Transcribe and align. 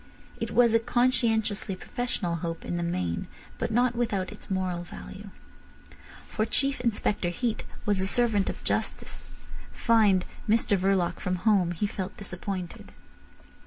It 0.39 0.49
was 0.49 0.73
a 0.73 0.79
conscientiously 0.79 1.75
professional 1.75 2.37
hope 2.37 2.65
in 2.65 2.75
the 2.75 2.81
main, 2.81 3.27
but 3.59 3.69
not 3.69 3.95
without 3.95 4.31
its 4.31 4.49
moral 4.49 4.81
value. 4.81 5.29
For 6.27 6.43
Chief 6.43 6.81
Inspector 6.81 7.29
Heat 7.29 7.65
was 7.85 8.01
a 8.01 8.07
servant 8.07 8.49
of 8.49 8.63
justice. 8.63 9.29
Finding 9.73 10.27
Mr 10.49 10.75
Verloc 10.75 11.19
from 11.19 11.35
home, 11.45 11.69
he 11.73 11.85
felt 11.85 12.17
disappointed. 12.17 12.93